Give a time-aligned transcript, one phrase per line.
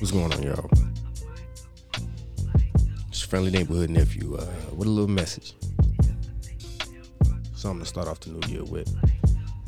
[0.00, 0.70] What's going on, y'all?
[3.08, 5.52] It's friendly neighborhood nephew uh, with a little message.
[7.54, 8.90] Something to start off the new year with.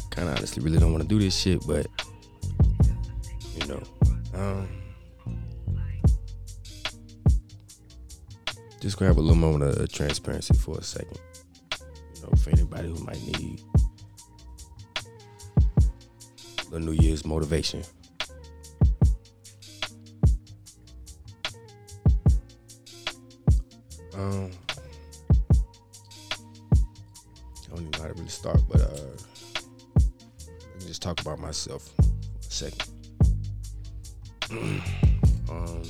[0.08, 1.86] Kind of honestly really don't want to do this shit, but
[3.60, 3.82] you know,
[4.32, 4.68] um,
[8.80, 11.20] just grab a little moment of transparency for a second.
[12.14, 13.60] You know, for anybody who might need
[16.70, 17.82] the New Year's motivation.
[24.14, 24.50] Um,
[27.64, 30.00] I don't even know how to really start, but uh,
[30.80, 32.88] just talk about myself for a second.
[35.50, 35.82] um,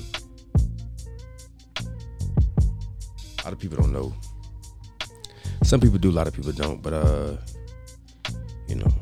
[3.39, 4.15] a lot of people don't know.
[5.65, 6.81] Some people do, a lot of people don't.
[6.81, 7.37] But uh,
[8.69, 8.93] you know,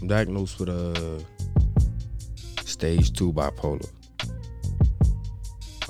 [0.00, 3.86] I'm diagnosed with a uh, stage two bipolar.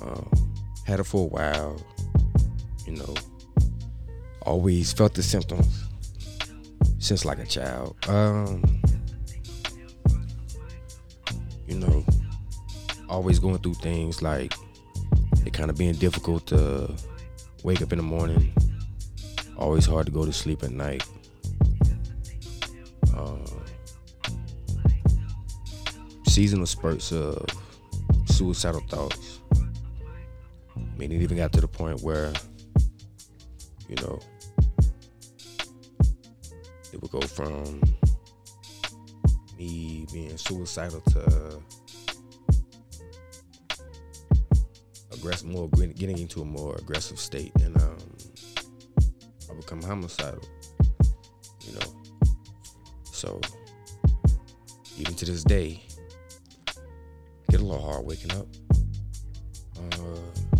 [0.02, 0.47] Um,
[0.88, 1.76] had it for a while.
[2.86, 3.14] You know,
[4.40, 5.84] always felt the symptoms
[6.98, 7.94] since like a child.
[8.08, 8.62] Um,
[11.66, 12.06] you know,
[13.06, 14.54] always going through things like
[15.44, 16.96] it kind of being difficult to
[17.64, 18.50] wake up in the morning.
[19.58, 21.04] Always hard to go to sleep at night.
[23.14, 23.36] Uh,
[26.26, 27.44] seasonal spurts of
[28.24, 29.40] suicidal thoughts.
[30.98, 32.32] I mean, it even got to the point where,
[33.88, 34.18] you know,
[36.92, 37.80] it would go from
[39.56, 41.62] me being suicidal to
[45.12, 47.96] aggressive, more getting into a more aggressive state, and um,
[49.48, 50.42] I become homicidal.
[51.60, 51.94] You know,
[53.04, 53.40] so
[54.98, 55.80] even to this day,
[57.52, 58.48] get a little hard waking up.
[59.76, 60.57] Uh,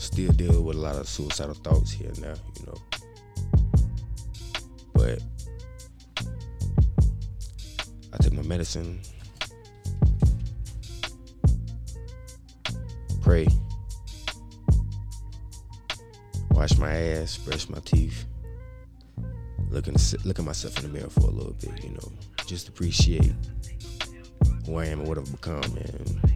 [0.00, 2.78] still deal with a lot of suicidal thoughts here and there, you know.
[4.94, 5.22] But
[8.12, 9.00] I take my medicine,
[13.20, 13.46] pray,
[16.50, 18.24] wash my ass, brush my teeth,
[19.68, 22.12] look, in, look at myself in the mirror for a little bit, you know,
[22.46, 23.32] just appreciate
[24.64, 26.29] who I am and what I've become, and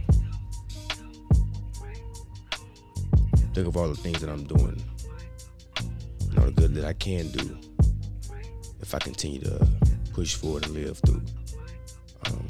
[3.55, 4.83] think of all the things that I'm doing
[6.29, 7.57] and all the good that I can do
[8.81, 9.65] if I continue to
[10.11, 11.21] push forward and live through.
[12.25, 12.47] Um,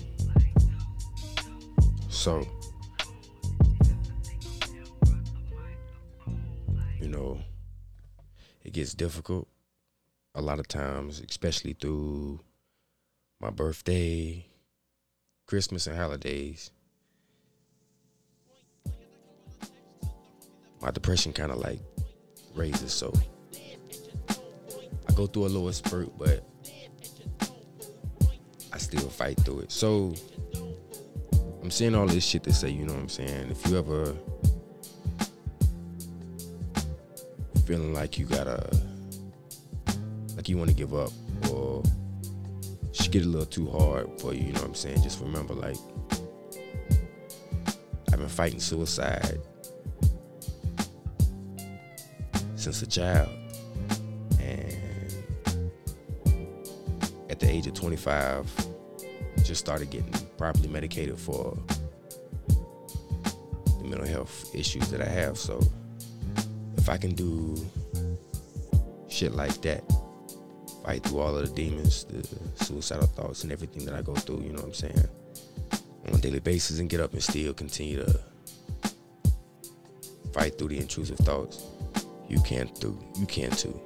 [2.10, 2.44] so,
[7.00, 7.38] you know,
[8.64, 9.48] it gets difficult
[10.34, 12.40] a lot of times, especially through
[13.40, 14.48] my birthday,
[15.46, 16.72] Christmas, and holidays.
[20.86, 21.80] My depression kind of like
[22.54, 22.94] raises.
[22.94, 23.12] So
[24.30, 26.48] I go through a little spurt, but
[28.72, 29.72] I still fight through it.
[29.72, 30.14] So
[31.64, 33.50] I'm saying all this shit to say, you know what I'm saying?
[33.50, 34.16] If you ever
[37.66, 38.70] feeling like you gotta,
[40.36, 41.10] like you want to give up
[41.50, 41.82] or
[42.92, 45.02] she get a little too hard for you, you know what I'm saying?
[45.02, 45.78] Just remember, like,
[48.14, 49.40] I've been fighting suicide
[52.66, 53.30] since a child.
[54.40, 54.76] And
[57.30, 58.52] at the age of 25,
[59.44, 61.56] just started getting properly medicated for
[62.48, 65.38] the mental health issues that I have.
[65.38, 65.60] So
[66.78, 67.56] if I can do
[69.10, 69.84] shit like that,
[70.84, 72.28] fight through all of the demons, the
[72.64, 75.08] suicidal thoughts, and everything that I go through, you know what I'm saying,
[76.08, 78.20] on a daily basis, and get up and still continue to
[80.34, 81.75] fight through the intrusive thoughts
[82.28, 83.80] you can do you can too.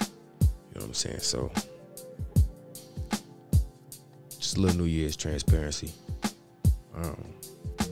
[0.00, 1.20] You know what I'm saying?
[1.20, 1.50] So
[4.38, 5.92] just a little New Year's transparency.
[6.94, 7.34] Um,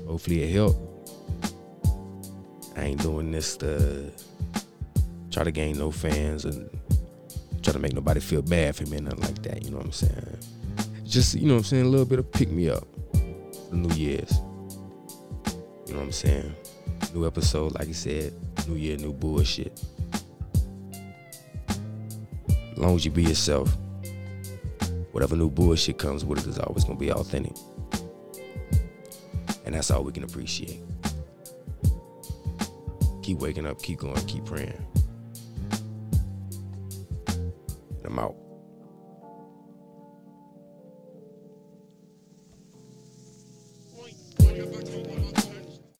[0.07, 0.81] hopefully it helped.
[2.77, 4.13] I ain't doing this to
[5.31, 6.69] try to gain no fans and
[7.63, 9.65] try to make nobody feel bad for me, nothing like that.
[9.65, 10.39] You know what I'm saying?
[11.05, 13.95] Just you know what I'm saying, a little bit of pick me up for New
[13.95, 14.33] Year's.
[15.87, 16.55] You know what I'm saying?
[17.15, 18.35] New episode, like you said,
[18.67, 19.81] New year, new bullshit.
[22.49, 23.77] As long as you be yourself,
[25.13, 27.55] whatever new bullshit comes with it is always gonna be authentic.
[29.65, 30.81] And that's all we can appreciate.
[33.23, 34.87] Keep waking up, keep going, keep praying.
[38.05, 38.46] I'm out.